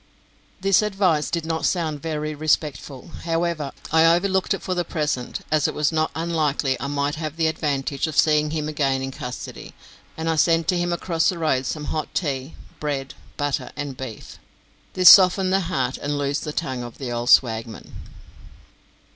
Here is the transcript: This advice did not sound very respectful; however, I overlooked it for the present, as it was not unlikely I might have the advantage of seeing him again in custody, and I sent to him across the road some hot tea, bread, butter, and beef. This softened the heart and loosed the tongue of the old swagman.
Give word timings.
This 0.61 0.81
advice 0.81 1.29
did 1.29 1.45
not 1.45 1.63
sound 1.63 2.01
very 2.01 2.33
respectful; 2.33 3.11
however, 3.23 3.71
I 3.91 4.03
overlooked 4.07 4.55
it 4.55 4.63
for 4.63 4.73
the 4.73 4.83
present, 4.83 5.41
as 5.51 5.67
it 5.67 5.75
was 5.75 5.91
not 5.91 6.09
unlikely 6.15 6.75
I 6.79 6.87
might 6.87 7.13
have 7.21 7.37
the 7.37 7.45
advantage 7.45 8.07
of 8.07 8.17
seeing 8.17 8.49
him 8.49 8.67
again 8.67 9.03
in 9.03 9.11
custody, 9.11 9.75
and 10.17 10.27
I 10.27 10.37
sent 10.37 10.67
to 10.69 10.77
him 10.79 10.91
across 10.91 11.29
the 11.29 11.37
road 11.37 11.67
some 11.67 11.85
hot 11.93 12.15
tea, 12.15 12.55
bread, 12.79 13.13
butter, 13.37 13.69
and 13.75 13.95
beef. 13.95 14.39
This 14.93 15.07
softened 15.11 15.53
the 15.53 15.59
heart 15.69 15.99
and 15.99 16.17
loosed 16.17 16.45
the 16.45 16.51
tongue 16.51 16.81
of 16.81 16.97
the 16.97 17.11
old 17.11 17.29
swagman. 17.29 17.93